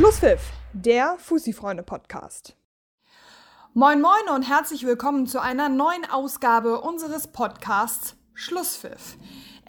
[0.00, 0.40] Schlusspfiff,
[0.72, 2.56] der Fussi-Freunde-Podcast.
[3.74, 9.18] Moin Moin und herzlich willkommen zu einer neuen Ausgabe unseres Podcasts Schlusspfiff.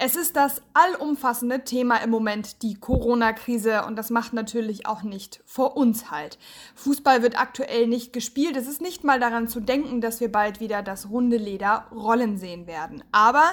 [0.04, 5.40] Es ist das allumfassende Thema im Moment, die Corona-Krise, und das macht natürlich auch nicht
[5.46, 6.40] vor uns halt.
[6.74, 8.56] Fußball wird aktuell nicht gespielt.
[8.56, 12.36] Es ist nicht mal daran zu denken, dass wir bald wieder das runde Leder rollen
[12.36, 13.04] sehen werden.
[13.12, 13.44] Aber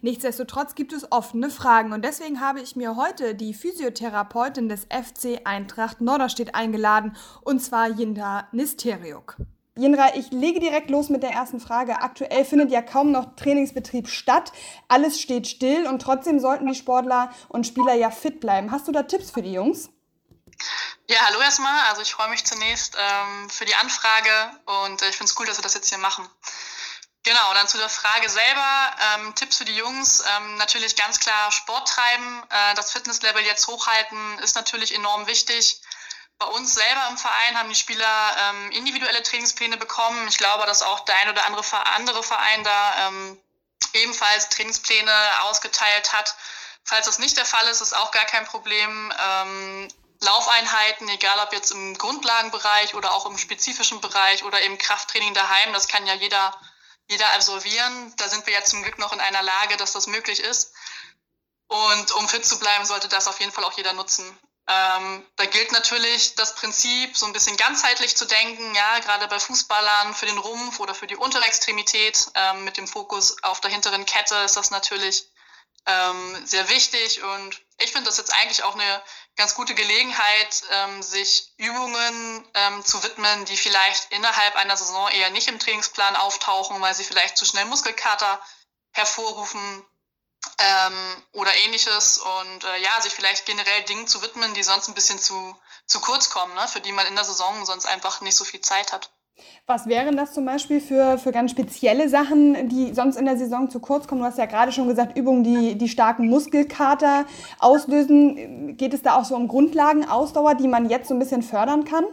[0.00, 5.42] nichtsdestotrotz gibt es offene Fragen und deswegen habe ich mir heute die Physiotherapeutin des FC
[5.44, 9.36] Eintracht Norderstedt eingeladen, und zwar Jinda Nisteriuk.
[9.78, 12.02] Jinra, ich lege direkt los mit der ersten Frage.
[12.02, 14.52] Aktuell findet ja kaum noch Trainingsbetrieb statt.
[14.88, 18.72] Alles steht still und trotzdem sollten die Sportler und Spieler ja fit bleiben.
[18.72, 19.90] Hast du da Tipps für die Jungs?
[21.06, 21.88] Ja, hallo erstmal.
[21.90, 24.50] Also ich freue mich zunächst ähm, für die Anfrage
[24.84, 26.28] und äh, ich finde es cool, dass wir das jetzt hier machen.
[27.22, 28.96] Genau, dann zu der Frage selber.
[29.14, 30.24] Ähm, Tipps für die Jungs.
[30.36, 32.42] Ähm, natürlich ganz klar Sport treiben.
[32.50, 35.80] Äh, das Fitnesslevel jetzt hochhalten ist natürlich enorm wichtig.
[36.38, 40.28] Bei uns selber im Verein haben die Spieler ähm, individuelle Trainingspläne bekommen.
[40.28, 43.42] Ich glaube, dass auch der ein oder andere, andere Verein da ähm,
[43.92, 46.36] ebenfalls Trainingspläne ausgeteilt hat.
[46.84, 49.12] Falls das nicht der Fall ist, ist auch gar kein Problem.
[49.20, 49.88] Ähm,
[50.20, 55.72] Laufeinheiten, egal ob jetzt im Grundlagenbereich oder auch im spezifischen Bereich oder im Krafttraining daheim,
[55.72, 56.56] das kann ja jeder,
[57.08, 58.14] jeder absolvieren.
[58.16, 60.72] Da sind wir jetzt zum Glück noch in einer Lage, dass das möglich ist.
[61.68, 64.38] Und um fit zu bleiben, sollte das auf jeden Fall auch jeder nutzen.
[64.70, 69.40] Ähm, da gilt natürlich das Prinzip, so ein bisschen ganzheitlich zu denken, ja, gerade bei
[69.40, 73.70] Fußballern für den Rumpf oder für die untere Extremität ähm, mit dem Fokus auf der
[73.70, 75.26] hinteren Kette ist das natürlich
[75.86, 79.02] ähm, sehr wichtig und ich finde das jetzt eigentlich auch eine
[79.36, 85.30] ganz gute Gelegenheit, ähm, sich Übungen ähm, zu widmen, die vielleicht innerhalb einer Saison eher
[85.30, 88.38] nicht im Trainingsplan auftauchen, weil sie vielleicht zu schnell Muskelkater
[88.92, 89.86] hervorrufen
[90.58, 94.94] ähm, oder ähnliches und äh, ja, sich vielleicht generell Dingen zu widmen, die sonst ein
[94.94, 96.66] bisschen zu, zu kurz kommen, ne?
[96.68, 99.10] für die man in der Saison sonst einfach nicht so viel Zeit hat.
[99.66, 103.70] Was wären das zum Beispiel für, für ganz spezielle Sachen, die sonst in der Saison
[103.70, 104.20] zu kurz kommen?
[104.20, 107.24] Du hast ja gerade schon gesagt, Übungen, die die starken Muskelkater
[107.60, 108.76] auslösen.
[108.76, 112.04] Geht es da auch so um Grundlagenausdauer, die man jetzt so ein bisschen fördern kann?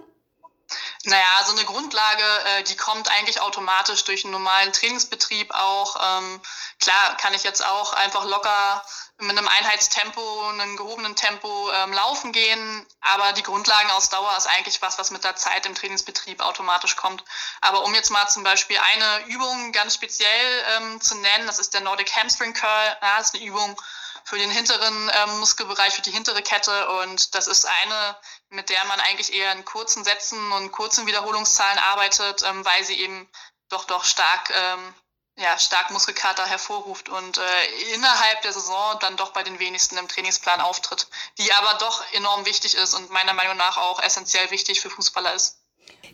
[1.07, 5.95] Naja, so eine Grundlage, äh, die kommt eigentlich automatisch durch einen normalen Trainingsbetrieb auch.
[6.01, 6.41] Ähm,
[6.79, 8.83] klar kann ich jetzt auch einfach locker
[9.19, 14.97] mit einem Einheitstempo, einem gehobenen Tempo ähm, laufen gehen, aber die Grundlagenausdauer ist eigentlich was,
[14.97, 17.23] was mit der Zeit im Trainingsbetrieb automatisch kommt.
[17.61, 21.75] Aber um jetzt mal zum Beispiel eine Übung ganz speziell ähm, zu nennen, das ist
[21.75, 22.97] der Nordic Hamstring Curl.
[23.01, 23.79] Ja, das ist eine Übung
[24.25, 28.18] für den hinteren ähm, Muskelbereich, für die hintere Kette und das ist eine
[28.50, 33.00] mit der man eigentlich eher in kurzen Sätzen und kurzen Wiederholungszahlen arbeitet, ähm, weil sie
[33.00, 33.30] eben
[33.69, 34.94] doch doch stark ähm,
[35.38, 40.08] ja, stark Muskelkater hervorruft und äh, innerhalb der Saison dann doch bei den wenigsten im
[40.08, 41.07] Trainingsplan auftritt,
[41.38, 45.34] die aber doch enorm wichtig ist und meiner Meinung nach auch essentiell wichtig für Fußballer
[45.34, 45.59] ist.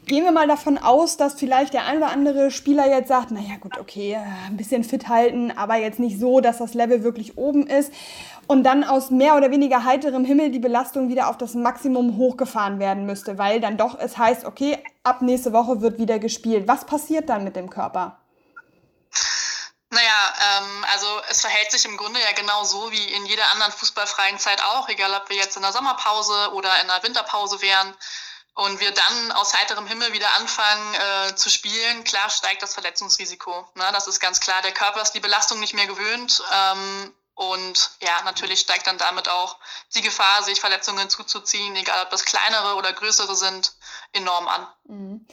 [0.05, 3.57] Gehen wir mal davon aus, dass vielleicht der ein oder andere Spieler jetzt sagt, naja
[3.59, 4.17] gut, okay,
[4.47, 7.93] ein bisschen fit halten, aber jetzt nicht so, dass das Level wirklich oben ist
[8.47, 12.79] und dann aus mehr oder weniger heiterem Himmel die Belastung wieder auf das Maximum hochgefahren
[12.79, 16.67] werden müsste, weil dann doch es heißt, okay, ab nächste Woche wird wieder gespielt.
[16.67, 18.17] Was passiert dann mit dem Körper?
[19.91, 23.71] Naja, ähm, also es verhält sich im Grunde ja genau so wie in jeder anderen
[23.71, 27.93] fußballfreien Zeit auch, egal ob wir jetzt in der Sommerpause oder in der Winterpause wären
[28.53, 33.67] und wir dann aus heiterem Himmel wieder anfangen äh, zu spielen, klar steigt das Verletzungsrisiko.
[33.75, 33.89] Ne?
[33.93, 34.61] Das ist ganz klar.
[34.61, 36.43] Der Körper ist die Belastung nicht mehr gewöhnt.
[36.53, 39.57] Ähm, und ja, natürlich steigt dann damit auch
[39.95, 43.73] die Gefahr, sich Verletzungen zuzuziehen, egal ob das kleinere oder größere sind,
[44.11, 44.67] enorm an.
[44.83, 45.27] Mhm.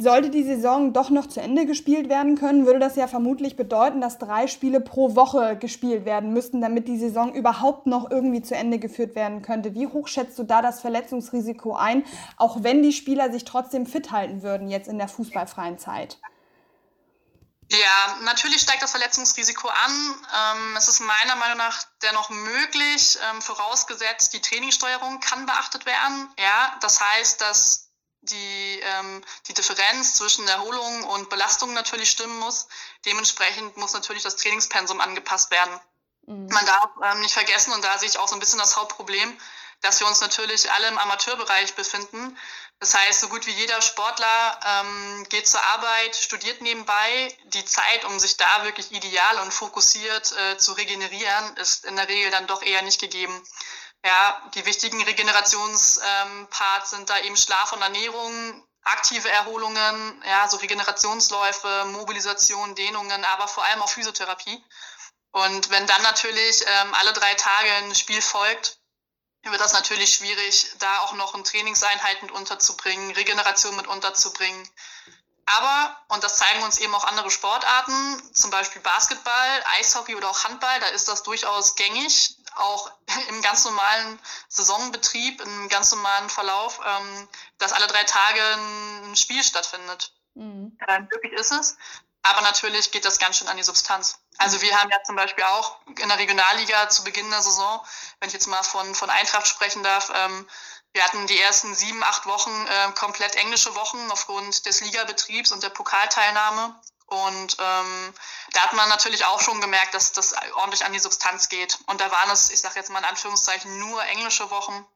[0.00, 4.00] Sollte die Saison doch noch zu Ende gespielt werden können, würde das ja vermutlich bedeuten,
[4.00, 8.54] dass drei Spiele pro Woche gespielt werden müssten, damit die Saison überhaupt noch irgendwie zu
[8.54, 9.74] Ende geführt werden könnte.
[9.74, 12.04] Wie hoch schätzt du da das Verletzungsrisiko ein,
[12.36, 16.18] auch wenn die Spieler sich trotzdem fit halten würden jetzt in der fußballfreien Zeit?
[17.70, 19.90] Ja, natürlich steigt das Verletzungsrisiko an.
[19.90, 26.30] Ähm, es ist meiner Meinung nach dennoch möglich, ähm, vorausgesetzt, die Trainingssteuerung kann beachtet werden.
[26.38, 27.87] Ja, das heißt, dass
[28.22, 32.66] die, ähm, die Differenz zwischen Erholung und Belastung natürlich stimmen muss.
[33.04, 35.80] Dementsprechend muss natürlich das Trainingspensum angepasst werden.
[36.26, 36.48] Mhm.
[36.48, 39.38] Man darf ähm, nicht vergessen, und da sehe ich auch so ein bisschen das Hauptproblem,
[39.80, 42.36] dass wir uns natürlich alle im Amateurbereich befinden.
[42.80, 47.36] Das heißt, so gut wie jeder Sportler ähm, geht zur Arbeit, studiert nebenbei.
[47.46, 52.08] Die Zeit, um sich da wirklich ideal und fokussiert äh, zu regenerieren, ist in der
[52.08, 53.42] Regel dann doch eher nicht gegeben.
[54.04, 60.56] Ja, die wichtigen Regenerationsparts ähm, sind da eben Schlaf und Ernährung, aktive Erholungen, ja, so
[60.58, 64.64] Regenerationsläufe, Mobilisation, Dehnungen, aber vor allem auch Physiotherapie.
[65.32, 68.78] Und wenn dann natürlich ähm, alle drei Tage ein Spiel folgt,
[69.42, 74.68] wird das natürlich schwierig, da auch noch ein Trainingseinheit mit unterzubringen, Regeneration mit unterzubringen.
[75.46, 80.44] Aber, und das zeigen uns eben auch andere Sportarten, zum Beispiel Basketball, Eishockey oder auch
[80.44, 82.90] Handball, da ist das durchaus gängig, auch
[83.28, 84.18] im ganz normalen
[84.48, 87.28] Saisonbetrieb, im ganz normalen Verlauf, ähm,
[87.58, 88.40] dass alle drei Tage
[89.06, 90.12] ein Spiel stattfindet.
[90.34, 90.76] Mhm.
[90.86, 91.76] Ja, möglich ist es.
[92.22, 94.18] Aber natürlich geht das ganz schön an die Substanz.
[94.38, 97.80] Also wir haben ja zum Beispiel auch in der Regionalliga zu Beginn der Saison,
[98.20, 100.46] wenn ich jetzt mal von, von Eintracht sprechen darf, ähm,
[100.92, 105.62] wir hatten die ersten sieben, acht Wochen äh, komplett englische Wochen aufgrund des Ligabetriebs und
[105.62, 106.74] der Pokalteilnahme.
[107.08, 108.14] Und ähm,
[108.52, 111.78] da hat man natürlich auch schon gemerkt, dass das ordentlich an die Substanz geht.
[111.86, 114.86] Und da waren es, ich sage jetzt mal in Anführungszeichen, nur englische Wochen.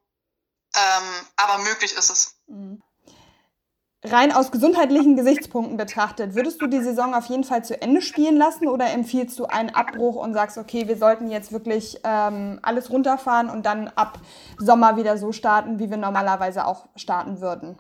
[0.75, 2.37] Ähm, aber möglich ist es.
[2.47, 2.83] Mhm
[4.05, 8.37] rein aus gesundheitlichen Gesichtspunkten betrachtet, würdest du die Saison auf jeden Fall zu Ende spielen
[8.37, 12.91] lassen oder empfiehlst du einen Abbruch und sagst, okay, wir sollten jetzt wirklich ähm, alles
[12.91, 14.19] runterfahren und dann ab
[14.59, 17.79] Sommer wieder so starten, wie wir normalerweise auch starten würden?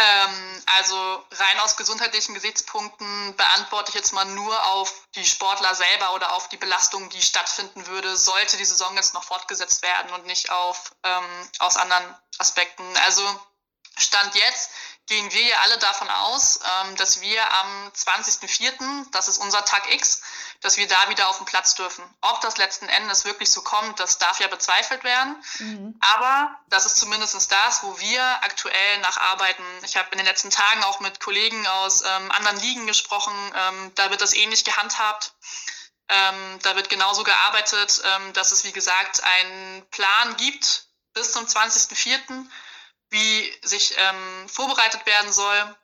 [0.00, 6.14] Ähm, also rein aus gesundheitlichen Gesichtspunkten beantworte ich jetzt mal nur auf die Sportler selber
[6.14, 10.24] oder auf die Belastung, die stattfinden würde, sollte die Saison jetzt noch fortgesetzt werden und
[10.26, 12.84] nicht auf ähm, aus anderen Aspekten.
[13.06, 13.22] Also
[13.96, 14.70] Stand jetzt
[15.06, 19.92] gehen wir ja alle davon aus, ähm, dass wir am 20.04., das ist unser Tag
[19.92, 20.22] X,
[20.60, 22.04] dass wir da wieder auf den Platz dürfen.
[22.20, 25.36] Ob das letzten Endes wirklich so kommt, das darf ja bezweifelt werden.
[25.58, 25.98] Mhm.
[26.00, 29.64] Aber das ist zumindest das, wo wir aktuell nacharbeiten.
[29.84, 33.34] Ich habe in den letzten Tagen auch mit Kollegen aus ähm, anderen Ligen gesprochen.
[33.54, 35.34] Ähm, da wird das ähnlich gehandhabt.
[36.08, 41.44] Ähm, da wird genauso gearbeitet, ähm, dass es, wie gesagt, einen Plan gibt bis zum
[41.44, 42.46] 20.04
[43.10, 45.76] wie sich ähm, vorbereitet werden soll.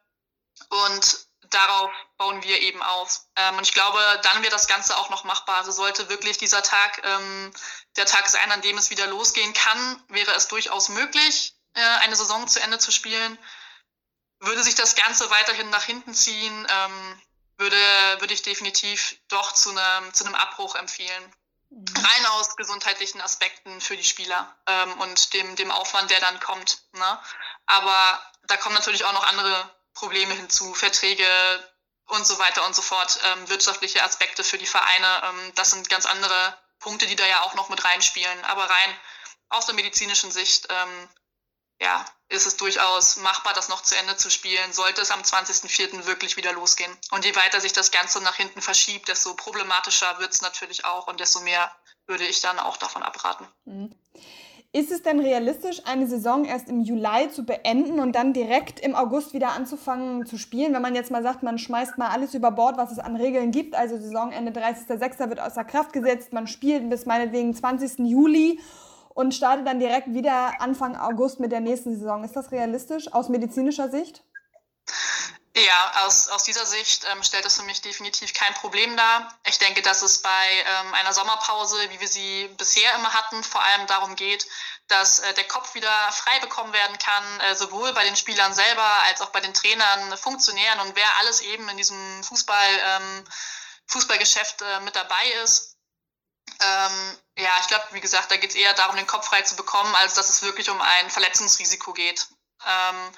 [0.69, 3.21] Und darauf bauen wir eben auf.
[3.37, 5.57] Ähm, und ich glaube, dann wird das Ganze auch noch machbar.
[5.57, 7.53] Also sollte wirklich dieser Tag ähm,
[7.97, 12.17] der Tag sein, an dem es wieder losgehen kann, wäre es durchaus möglich, äh, eine
[12.17, 13.39] Saison zu Ende zu spielen.
[14.41, 17.23] Würde sich das Ganze weiterhin nach hinten ziehen, ähm,
[17.57, 17.77] würde,
[18.19, 21.35] würde ich definitiv doch zu einem, zu einem Abbruch empfehlen.
[21.71, 26.83] Rein aus gesundheitlichen Aspekten für die Spieler ähm, und dem, dem Aufwand, der dann kommt.
[26.93, 27.21] Ne?
[27.67, 31.27] Aber da kommen natürlich auch noch andere Probleme hinzu, Verträge
[32.07, 35.23] und so weiter und so fort, ähm, wirtschaftliche Aspekte für die Vereine.
[35.25, 38.45] Ähm, das sind ganz andere Punkte, die da ja auch noch mit reinspielen.
[38.45, 39.01] Aber rein
[39.49, 41.09] aus der medizinischen Sicht ähm,
[41.81, 46.07] ja, ist es durchaus machbar, das noch zu Ende zu spielen, sollte es am 20.04.
[46.07, 46.97] wirklich wieder losgehen.
[47.11, 51.07] Und je weiter sich das Ganze nach hinten verschiebt, desto problematischer wird es natürlich auch
[51.07, 51.75] und desto mehr
[52.07, 53.47] würde ich dann auch davon abraten.
[53.65, 53.95] Mhm.
[54.77, 58.97] Ist es denn realistisch, eine Saison erst im Juli zu beenden und dann direkt im
[58.97, 60.75] August wieder anzufangen zu spielen?
[60.75, 63.53] Wenn man jetzt mal sagt, man schmeißt mal alles über Bord, was es an Regeln
[63.53, 65.29] gibt, also Saisonende 30.06.
[65.29, 68.01] wird außer Kraft gesetzt, man spielt bis meinetwegen 20.
[68.01, 68.59] Juli
[69.15, 72.25] und starte dann direkt wieder Anfang August mit der nächsten Saison.
[72.25, 74.25] Ist das realistisch aus medizinischer Sicht?
[75.57, 79.39] Ja, aus, aus dieser Sicht ähm, stellt das für mich definitiv kein Problem dar.
[79.47, 83.63] Ich denke, dass es bei ähm, einer Sommerpause, wie wir sie bisher immer hatten, vor
[83.63, 84.49] allem darum geht,
[84.89, 88.85] dass äh, der Kopf wieder frei bekommen werden kann, äh, sowohl bei den Spielern selber
[89.05, 93.25] als auch bei den Trainern, Funktionären und wer alles eben in diesem Fußball, ähm,
[93.87, 95.77] Fußballgeschäft äh, mit dabei ist.
[96.61, 99.55] Ähm, ja, ich glaube, wie gesagt, da geht es eher darum, den Kopf frei zu
[99.55, 102.27] bekommen, als dass es wirklich um ein Verletzungsrisiko geht.
[102.67, 103.13] Ähm,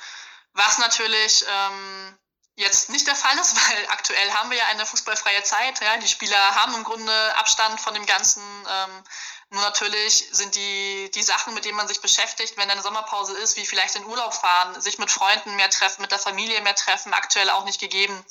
[0.52, 2.18] was natürlich ähm,
[2.56, 5.80] jetzt nicht der Fall ist, weil aktuell haben wir ja eine fußballfreie Zeit.
[5.80, 5.96] Ja?
[5.98, 8.42] Die Spieler haben im Grunde Abstand von dem Ganzen.
[8.68, 9.04] Ähm,
[9.50, 13.56] nur natürlich sind die, die Sachen, mit denen man sich beschäftigt, wenn eine Sommerpause ist,
[13.56, 17.14] wie vielleicht in Urlaub fahren, sich mit Freunden mehr treffen, mit der Familie mehr treffen,
[17.14, 18.24] aktuell auch nicht gegeben.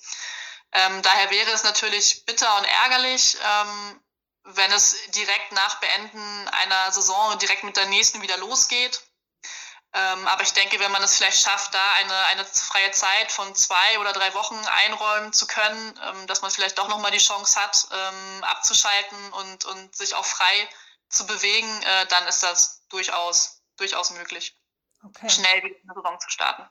[0.73, 4.01] Ähm, daher wäre es natürlich bitter und ärgerlich, ähm,
[4.43, 9.01] wenn es direkt nach Beenden einer Saison direkt mit der nächsten wieder losgeht.
[9.97, 13.55] Ähm, aber ich denke, wenn man es vielleicht schafft, da eine, eine freie Zeit von
[13.55, 17.57] zwei oder drei Wochen einräumen zu können, ähm, dass man vielleicht doch nochmal die Chance
[17.57, 20.69] hat, ähm, abzuschalten und, und sich auch frei
[21.07, 24.57] zu bewegen, äh, dann ist das durchaus, durchaus möglich,
[25.01, 25.29] okay.
[25.29, 26.69] schnell wieder eine Saison zu starten.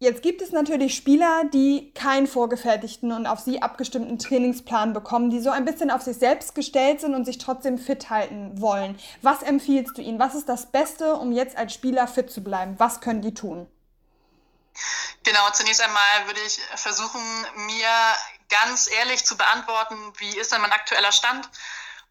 [0.00, 5.40] Jetzt gibt es natürlich Spieler, die keinen vorgefertigten und auf sie abgestimmten Trainingsplan bekommen, die
[5.40, 8.98] so ein bisschen auf sich selbst gestellt sind und sich trotzdem fit halten wollen.
[9.22, 10.18] Was empfiehlst du ihnen?
[10.18, 12.74] Was ist das Beste, um jetzt als Spieler fit zu bleiben?
[12.78, 13.68] Was können die tun?
[15.22, 17.22] Genau, zunächst einmal würde ich versuchen,
[17.66, 17.88] mir
[18.50, 21.48] ganz ehrlich zu beantworten, wie ist denn mein aktueller Stand?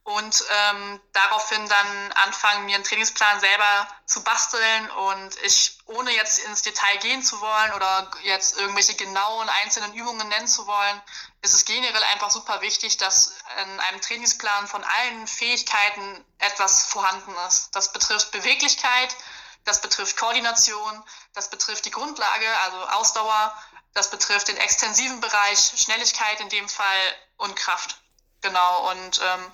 [0.03, 6.39] Und ähm, daraufhin dann anfangen, mir einen Trainingsplan selber zu basteln und ich, ohne jetzt
[6.39, 11.01] ins Detail gehen zu wollen oder jetzt irgendwelche genauen einzelnen Übungen nennen zu wollen,
[11.41, 17.33] ist es generell einfach super wichtig, dass in einem Trainingsplan von allen Fähigkeiten etwas vorhanden
[17.47, 17.73] ist.
[17.73, 19.15] Das betrifft Beweglichkeit,
[19.63, 21.01] das betrifft Koordination,
[21.33, 23.57] das betrifft die Grundlage, also Ausdauer,
[23.93, 27.97] das betrifft den extensiven Bereich, Schnelligkeit in dem Fall und Kraft.
[28.41, 29.51] Genau, und ähm,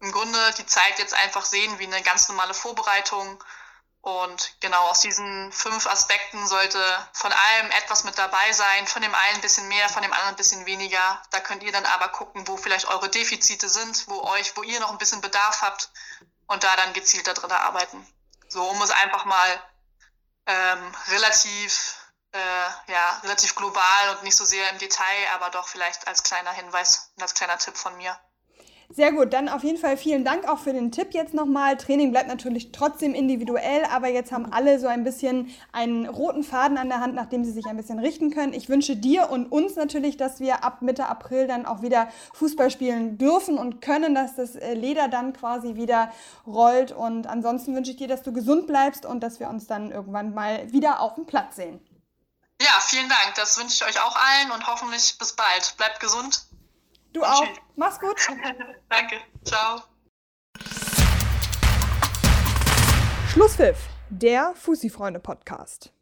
[0.00, 3.42] im Grunde die Zeit jetzt einfach sehen wie eine ganz normale Vorbereitung.
[4.02, 9.14] Und genau aus diesen fünf Aspekten sollte von allem etwas mit dabei sein, von dem
[9.14, 11.22] einen ein bisschen mehr, von dem anderen ein bisschen weniger.
[11.30, 14.80] Da könnt ihr dann aber gucken, wo vielleicht eure Defizite sind, wo euch, wo ihr
[14.80, 15.90] noch ein bisschen Bedarf habt
[16.46, 18.06] und da dann gezielt darin arbeiten.
[18.48, 19.62] So, um es einfach mal
[20.46, 21.96] ähm, relativ,
[22.32, 26.52] äh, ja, relativ global und nicht so sehr im Detail, aber doch vielleicht als kleiner
[26.52, 28.18] Hinweis und als kleiner Tipp von mir.
[28.92, 31.76] Sehr gut, dann auf jeden Fall vielen Dank auch für den Tipp jetzt nochmal.
[31.76, 36.76] Training bleibt natürlich trotzdem individuell, aber jetzt haben alle so ein bisschen einen roten Faden
[36.76, 38.52] an der Hand, nachdem sie sich ein bisschen richten können.
[38.52, 42.68] Ich wünsche dir und uns natürlich, dass wir ab Mitte April dann auch wieder Fußball
[42.72, 46.12] spielen dürfen und können, dass das äh, Leder dann quasi wieder
[46.44, 46.90] rollt.
[46.90, 50.34] Und ansonsten wünsche ich dir, dass du gesund bleibst und dass wir uns dann irgendwann
[50.34, 51.78] mal wieder auf dem Platz sehen.
[52.60, 53.36] Ja, vielen Dank.
[53.36, 55.76] Das wünsche ich euch auch allen und hoffentlich bis bald.
[55.76, 56.49] Bleibt gesund.
[57.12, 57.46] Du auch.
[57.76, 58.16] Mach's gut.
[58.88, 59.16] Danke.
[59.44, 59.82] Ciao.
[63.28, 63.78] Schlusspfiff,
[64.10, 65.92] der Fussi-Freunde-Podcast.